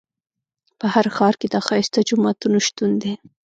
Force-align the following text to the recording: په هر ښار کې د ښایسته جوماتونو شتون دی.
په 0.79 0.85
هر 0.93 1.05
ښار 1.15 1.33
کې 1.39 1.47
د 1.49 1.55
ښایسته 1.65 1.99
جوماتونو 2.09 2.57
شتون 2.67 2.91
دی. 3.01 3.13